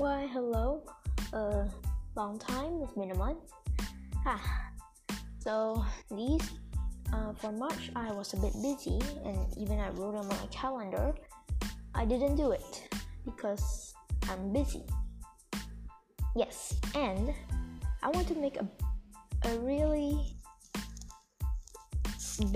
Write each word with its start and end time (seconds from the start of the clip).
Why, 0.00 0.26
hello. 0.32 0.80
Uh, 1.30 1.68
long 2.16 2.38
time. 2.38 2.80
It's 2.80 2.94
been 2.94 3.10
a 3.10 3.18
month. 3.20 3.52
Ah, 4.24 4.72
so 5.44 5.84
these 6.08 6.40
uh, 7.12 7.34
for 7.34 7.52
March 7.52 7.92
I 7.94 8.10
was 8.10 8.32
a 8.32 8.38
bit 8.38 8.54
busy, 8.64 8.96
and 9.28 9.36
even 9.60 9.78
I 9.78 9.90
wrote 9.90 10.16
on 10.16 10.26
my 10.26 10.46
calendar. 10.50 11.12
I 11.94 12.06
didn't 12.06 12.36
do 12.36 12.52
it 12.52 12.88
because 13.26 13.92
I'm 14.30 14.54
busy. 14.54 14.88
Yes, 16.34 16.80
and 16.96 17.34
I 18.02 18.08
want 18.08 18.26
to 18.28 18.36
make 18.40 18.56
a 18.56 18.64
a 19.52 19.58
really 19.58 20.16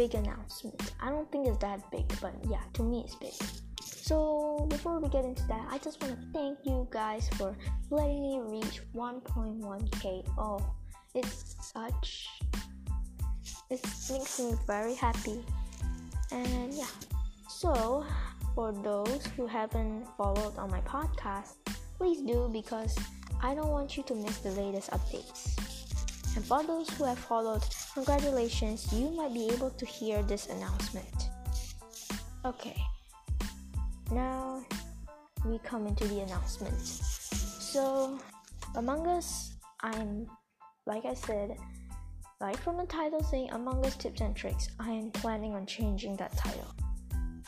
big 0.01 0.15
announcement. 0.15 0.81
I 0.97 1.11
don't 1.11 1.31
think 1.31 1.47
it's 1.47 1.59
that 1.59 1.85
big, 1.93 2.09
but 2.23 2.33
yeah, 2.49 2.65
to 2.73 2.83
me 2.83 3.05
it's 3.05 3.17
big. 3.21 3.37
So 4.05 4.67
before 4.69 5.01
we 5.01 5.09
get 5.09 5.25
into 5.25 5.47
that, 5.47 5.67
I 5.71 5.79
just 5.79 6.03
want 6.03 6.21
to 6.21 6.39
thank 6.39 6.59
you 6.65 6.87
guys 6.91 7.27
for 7.39 7.57
letting 7.89 8.21
me 8.21 8.39
reach 8.39 8.83
1.1k. 8.95 10.29
Oh, 10.37 10.61
it's 11.15 11.57
such 11.73 12.29
it 13.71 13.81
makes 14.11 14.39
me 14.39 14.53
very 14.67 14.93
happy. 14.93 15.43
And 16.31 16.75
yeah. 16.75 16.93
So 17.49 18.05
for 18.55 18.73
those 18.73 19.25
who 19.39 19.47
haven't 19.47 20.05
followed 20.19 20.59
on 20.59 20.71
my 20.71 20.83
podcast, 20.83 21.55
please 21.97 22.21
do 22.21 22.51
because 22.53 22.95
I 23.43 23.55
don't 23.55 23.71
want 23.71 23.97
you 23.97 24.03
to 24.03 24.15
miss 24.15 24.37
the 24.41 24.51
latest 24.51 24.91
updates. 24.91 25.57
And 26.37 26.45
for 26.45 26.63
those 26.63 26.91
who 26.91 27.05
have 27.05 27.19
followed, 27.19 27.63
congratulations, 27.95 28.93
you 28.93 29.09
might 29.13 29.33
be 29.33 29.49
able 29.49 29.71
to 29.71 29.87
hear 29.87 30.23
this 30.23 30.49
announcement. 30.49 31.31
Okay. 32.45 32.77
Now 34.11 34.63
we 35.45 35.59
come 35.59 35.87
into 35.87 36.07
the 36.09 36.21
announcement. 36.21 36.81
So, 36.81 38.19
Among 38.77 39.07
Us, 39.07 39.55
I'm, 39.81 40.27
like 40.87 41.05
I 41.05 41.15
said, 41.15 41.57
like 42.41 42.59
from 42.59 42.77
the 42.77 42.87
title 42.87 43.23
saying 43.23 43.51
Among 43.53 43.85
Us 43.85 43.97
Tips 43.97 44.21
and 44.21 44.35
Tricks, 44.35 44.69
I 44.79 44.91
am 44.91 45.11
planning 45.11 45.55
on 45.55 45.67
changing 45.67 46.17
that 46.17 46.37
title. 46.37 46.75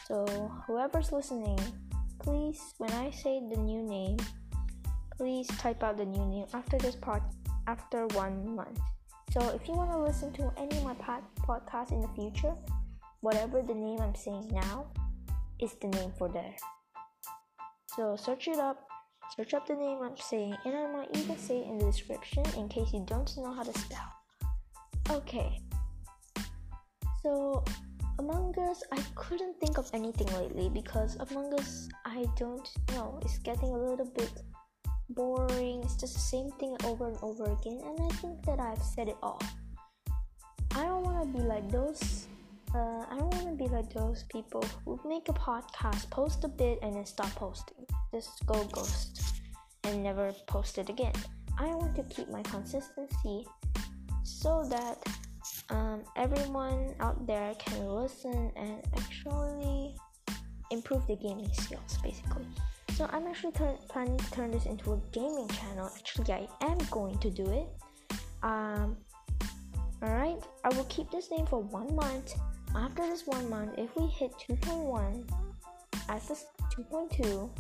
So, 0.07 0.27
whoever's 0.67 1.13
listening, 1.13 1.59
please, 2.21 2.61
when 2.79 2.93
I 2.93 3.11
say 3.11 3.41
the 3.51 3.57
new 3.57 3.83
name, 3.83 4.19
please 5.17 5.47
type 5.59 5.83
out 5.83 5.97
the 5.97 6.05
new 6.05 6.25
name 6.27 6.47
after 6.55 6.79
this 6.79 6.97
part 6.97 7.23
after 7.67 8.07
one 8.09 8.55
month. 8.55 8.79
So, 9.33 9.41
if 9.51 9.67
you 9.69 9.75
want 9.75 9.91
to 9.91 9.99
listen 9.99 10.33
to 10.35 10.53
any 10.57 10.77
of 10.77 10.85
my 10.85 10.95
pod- 10.95 11.25
podcasts 11.39 11.93
in 11.93 12.01
the 12.01 12.09
future, 12.09 12.55
whatever 13.21 13.63
the 13.63 13.75
name 13.75 14.01
I'm 14.01 14.15
saying 14.15 14.51
now, 14.53 14.87
is 15.61 15.75
the 15.81 15.89
name 15.89 16.13
for 16.19 16.29
there. 16.29 16.55
So 17.97 18.17
search 18.17 18.49
it 18.49 18.59
up, 18.59 18.87
search 19.37 19.55
up 19.55 19.67
the 19.67 19.75
name 19.75 19.99
I'm 20.03 20.17
saying, 20.17 20.57
and 20.65 20.77
I 20.77 20.93
might 20.93 21.17
even 21.17 21.39
say 21.39 21.65
in 21.65 21.79
the 21.79 21.87
description 21.87 22.45
in 22.57 22.69
case 22.69 22.93
you 22.93 23.05
don't 23.07 23.31
know 23.39 23.55
how 23.55 23.63
to 23.63 23.79
spell. 23.79 24.13
Okay. 25.11 25.61
So 27.23 27.65
Among 28.19 28.55
Us, 28.59 28.83
I 28.93 28.99
couldn't 29.15 29.61
think 29.61 29.79
of 29.79 29.91
anything 29.93 30.27
lately 30.39 30.69
because 30.69 31.17
Among 31.17 31.53
Us, 31.55 31.89
I 32.05 32.25
don't 32.37 32.69
know, 32.93 33.19
it's 33.23 33.39
getting 33.39 33.69
a 33.69 33.79
little 33.79 34.07
bit 34.07 34.33
boring. 35.11 35.83
It's 35.85 35.97
just 35.97 36.15
the 36.15 36.21
same 36.21 36.51
thing 36.53 36.77
over 36.85 37.09
and 37.09 37.19
over 37.23 37.45
again, 37.45 37.81
and 37.85 38.01
I 38.01 38.15
think 38.17 38.45
that 38.47 38.59
I've 38.59 38.83
said 38.83 39.09
it 39.09 39.17
all. 39.23 39.41
I 40.75 40.85
don't 40.85 41.05
want 41.05 41.33
to 41.33 41.39
be 41.39 41.45
like 41.45 41.71
those 41.71 42.27
uh, 42.77 43.07
I 43.11 43.17
don't 43.19 43.33
want 43.35 43.49
to 43.59 43.65
be 43.65 43.69
like 43.69 43.93
those 43.93 44.25
people 44.25 44.63
who 44.85 45.01
make 45.07 45.29
a 45.29 45.33
podcast, 45.33 46.11
post 46.11 46.45
a 46.45 46.49
bit, 46.49 46.79
and 46.83 46.95
then 46.95 47.07
stop 47.07 47.31
posting. 47.35 47.87
Just 48.13 48.45
go 48.47 48.65
ghost 48.65 49.41
and 49.85 50.03
never 50.03 50.33
post 50.47 50.77
it 50.79 50.89
again. 50.91 51.15
I 51.59 51.67
want 51.67 51.95
to 51.97 52.03
keep 52.15 52.29
my 52.29 52.43
consistency 52.43 53.47
so 54.25 54.65
that 54.69 54.97
um, 55.71 56.03
everyone 56.17 56.95
out 57.01 57.27
there 57.27 57.55
can 57.55 57.89
listen 57.89 58.53
and 58.57 58.83
actually 58.97 59.95
improve 60.71 61.07
their 61.07 61.17
gaming 61.17 61.51
skills, 61.55 61.97
basically. 62.03 62.47
So 62.95 63.09
I'm 63.11 63.27
actually 63.27 63.53
planning 63.89 64.19
to 64.19 64.31
turn 64.33 64.51
this 64.51 64.67
into 64.67 64.93
a 64.93 65.01
gaming 65.13 65.49
channel. 65.49 65.91
Actually, 65.97 66.33
I 66.35 66.49
am 66.61 66.79
going 66.91 67.19
to 67.19 67.31
do 67.31 67.47
it. 67.51 67.69
Um, 68.43 68.97
Alright, 70.03 70.43
I 70.63 70.69
will 70.77 70.85
keep 70.85 71.11
this 71.11 71.31
name 71.31 71.47
for 71.47 71.63
one 71.63 71.95
month 71.95 72.35
after 72.77 73.03
this 73.03 73.27
one 73.27 73.49
month, 73.49 73.73
if 73.79 73.95
we 73.97 74.07
hit 74.07 74.33
2.1 74.51 75.29
as 76.09 76.29
this 76.29 76.45
2.2, 76.77 77.51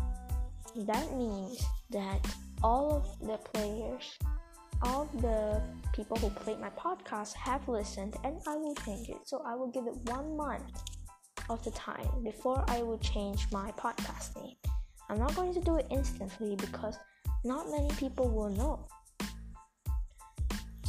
that 0.87 1.12
means 1.12 1.65
that 1.91 2.21
all 2.62 2.97
of 2.97 3.26
the 3.26 3.38
players, 3.38 4.19
all 4.82 5.03
of 5.03 5.22
the 5.22 5.62
people 5.94 6.16
who 6.19 6.28
played 6.31 6.60
my 6.60 6.69
podcast 6.71 7.32
have 7.34 7.66
listened 7.66 8.15
and 8.25 8.37
I 8.47 8.56
will 8.56 8.75
change 8.75 9.09
it. 9.09 9.16
So 9.25 9.43
I 9.47 9.55
will 9.55 9.69
give 9.69 9.87
it 9.87 9.94
one 10.10 10.37
month 10.37 10.82
of 11.49 11.65
the 11.65 11.71
time 11.71 12.22
before 12.22 12.62
I 12.69 12.82
will 12.82 12.99
change 12.99 13.47
my 13.50 13.71
podcast 13.72 14.37
name. 14.37 14.56
I'm 15.09 15.19
not 15.19 15.34
going 15.34 15.55
to 15.55 15.60
do 15.60 15.76
it 15.76 15.87
instantly 15.91 16.56
because 16.56 16.99
not 17.44 17.71
many 17.71 17.88
people 17.94 18.28
will 18.28 18.50
know. 18.50 18.87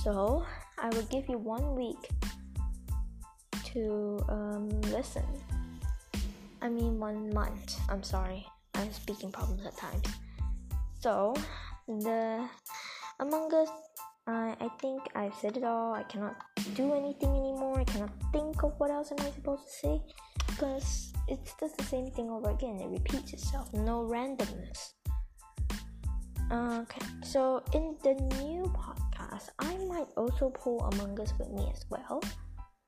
So 0.03 0.45
I 0.77 0.89
will 0.89 1.03
give 1.03 1.29
you 1.29 1.37
one 1.37 1.75
week 1.75 2.09
to 3.77 4.25
um, 4.29 4.69
listen. 4.89 5.25
I 6.63 6.69
mean, 6.69 6.99
one 6.99 7.31
month. 7.31 7.79
I'm 7.89 8.01
sorry. 8.01 8.45
I'm 8.73 8.91
speaking 8.91 9.31
problems 9.31 9.65
at 9.67 9.77
times. 9.77 10.07
So, 10.99 11.35
the 11.87 12.49
Among 13.19 13.53
Us, 13.53 13.69
I, 14.25 14.55
I 14.59 14.69
think 14.81 15.01
I've 15.15 15.35
said 15.35 15.57
it 15.57 15.63
all. 15.63 15.93
I 15.93 16.03
cannot 16.03 16.35
do 16.73 16.95
anything 16.95 17.29
anymore. 17.29 17.79
I 17.79 17.83
cannot 17.83 18.11
think 18.33 18.63
of 18.63 18.73
what 18.79 18.89
else 18.89 19.11
am 19.11 19.23
I 19.23 19.29
supposed 19.29 19.63
to 19.67 19.73
say 19.87 20.01
because 20.47 21.13
it's 21.27 21.53
just 21.59 21.77
the 21.77 21.83
same 21.83 22.09
thing 22.11 22.31
over 22.31 22.49
again. 22.49 22.79
It 22.81 22.89
repeats 22.89 23.33
itself. 23.33 23.71
No 23.73 24.01
randomness. 24.01 24.93
Okay, 26.51 27.05
so 27.23 27.61
in 27.73 27.95
the 28.03 28.13
new 28.41 28.63
podcast, 28.73 29.49
I 29.59 29.77
might 29.85 30.07
also 30.17 30.49
pull 30.49 30.79
Among 30.93 31.19
Us 31.19 31.33
with 31.37 31.49
me 31.49 31.69
as 31.71 31.85
well. 31.91 32.23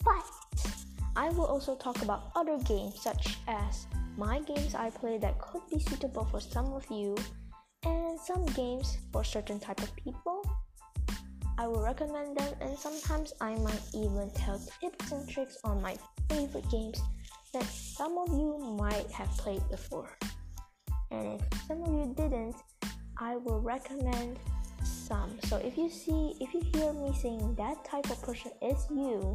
But 0.04 0.79
I 1.20 1.28
will 1.32 1.48
also 1.48 1.76
talk 1.76 2.02
about 2.02 2.32
other 2.34 2.58
games 2.60 3.02
such 3.02 3.36
as 3.46 3.88
my 4.16 4.40
games 4.40 4.74
I 4.74 4.90
play 4.90 5.18
that 5.18 5.38
could 5.38 5.64
be 5.70 5.78
suitable 5.78 6.24
for 6.24 6.40
some 6.40 6.72
of 6.72 6.86
you 6.90 7.18
and 7.84 8.18
some 8.18 8.46
games 8.46 9.00
for 9.12 9.26
certain 9.26 9.60
type 9.60 9.82
of 9.84 9.94
people. 9.98 10.50
I 11.58 11.68
will 11.68 11.84
recommend 11.84 12.38
them 12.38 12.54
and 12.62 12.80
sometimes 12.80 13.34
I 13.42 13.56
might 13.56 13.82
even 13.94 14.32
tell 14.34 14.62
tips 14.80 15.12
and 15.12 15.28
tricks 15.28 15.58
on 15.66 15.82
my 15.82 15.98
favorite 16.30 16.72
games 16.72 17.02
that 17.52 17.66
some 17.66 18.18
of 18.18 18.30
you 18.30 18.58
might 18.80 19.12
have 19.12 19.28
played 19.32 19.68
before. 19.70 20.18
And 21.12 21.42
if 21.42 21.64
some 21.68 21.84
of 21.84 21.90
you 21.90 22.14
didn't, 22.16 22.56
I 23.18 23.36
will 23.36 23.60
recommend 23.60 24.40
some. 24.86 25.38
So 25.50 25.58
if 25.58 25.78
you 25.78 25.90
see 25.90 26.38
if 26.40 26.54
you 26.54 26.62
hear 26.74 26.94
me 26.94 27.12
saying 27.22 27.56
that 27.56 27.84
type 27.84 28.10
of 28.10 28.22
person 28.22 28.52
is 28.62 28.88
you, 28.90 29.34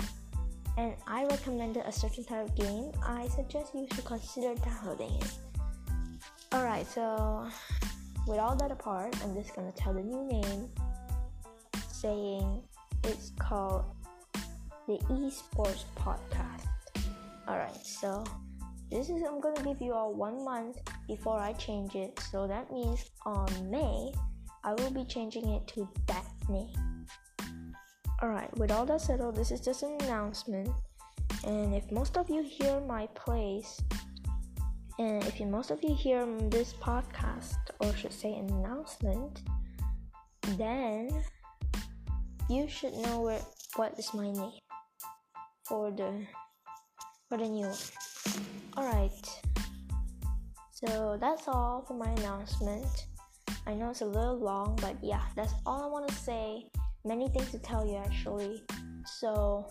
and 0.76 0.94
I 1.06 1.24
recommended 1.26 1.84
a 1.86 1.92
certain 1.92 2.24
type 2.24 2.48
of 2.48 2.54
game, 2.54 2.92
I 3.02 3.28
suggest 3.28 3.74
you 3.74 3.86
should 3.94 4.04
consider 4.04 4.54
downloading 4.56 5.14
it. 5.20 5.32
Alright, 6.52 6.86
so 6.86 7.46
with 8.26 8.38
all 8.38 8.56
that 8.56 8.70
apart, 8.70 9.16
I'm 9.22 9.34
just 9.34 9.54
gonna 9.54 9.72
tell 9.72 9.92
the 9.92 10.02
new 10.02 10.26
name 10.26 10.68
saying 11.88 12.62
it's 13.04 13.32
called 13.38 13.84
the 14.86 14.98
Esports 15.10 15.84
Podcast. 15.96 16.66
Alright, 17.48 17.84
so 17.84 18.24
this 18.90 19.08
is 19.08 19.22
I'm 19.22 19.40
gonna 19.40 19.62
give 19.62 19.80
you 19.80 19.92
all 19.92 20.12
one 20.12 20.44
month 20.44 20.78
before 21.06 21.38
I 21.38 21.52
change 21.54 21.94
it, 21.94 22.18
so 22.30 22.46
that 22.46 22.70
means 22.72 23.10
on 23.24 23.70
May 23.70 24.12
I 24.62 24.72
will 24.74 24.90
be 24.90 25.04
changing 25.04 25.48
it 25.50 25.66
to 25.68 25.88
that 26.06 26.26
name. 26.48 26.93
Alright, 28.22 28.56
with 28.56 28.70
all 28.70 28.86
that 28.86 29.00
settled, 29.00 29.36
this 29.36 29.50
is 29.50 29.60
just 29.60 29.82
an 29.82 29.98
announcement. 30.02 30.70
And 31.46 31.74
if 31.74 31.90
most 31.90 32.16
of 32.16 32.30
you 32.30 32.42
hear 32.42 32.80
my 32.80 33.06
plays, 33.14 33.80
and 34.98 35.22
if 35.24 35.40
you, 35.40 35.46
most 35.46 35.70
of 35.70 35.82
you 35.82 35.94
hear 35.94 36.24
this 36.48 36.72
podcast, 36.74 37.56
or 37.80 37.92
should 37.94 38.12
say 38.12 38.34
an 38.34 38.48
announcement, 38.50 39.42
then 40.56 41.10
you 42.48 42.68
should 42.68 42.94
know 42.94 43.22
where, 43.22 43.40
what 43.76 43.98
is 43.98 44.14
my 44.14 44.30
name 44.30 44.60
for 45.64 45.90
the 45.90 46.24
for 47.28 47.38
the 47.38 47.48
new 47.48 47.66
one. 47.66 47.76
Alright. 48.76 49.40
So 50.70 51.16
that's 51.20 51.48
all 51.48 51.84
for 51.86 51.94
my 51.94 52.10
announcement. 52.10 53.06
I 53.66 53.74
know 53.74 53.90
it's 53.90 54.02
a 54.02 54.06
little 54.06 54.38
long, 54.38 54.78
but 54.80 54.96
yeah, 55.02 55.22
that's 55.34 55.54
all 55.66 55.82
I 55.82 55.86
want 55.86 56.08
to 56.08 56.14
say 56.14 56.70
many 57.04 57.28
things 57.28 57.50
to 57.52 57.58
tell 57.58 57.86
you 57.86 57.96
actually. 57.96 58.62
So 59.06 59.66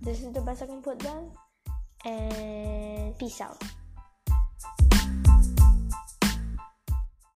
this 0.00 0.22
is 0.22 0.32
the 0.32 0.40
best 0.40 0.62
I 0.62 0.66
can 0.66 0.82
put 0.82 0.98
down. 0.98 1.32
And 2.04 3.16
peace 3.18 3.40
out. 3.40 3.62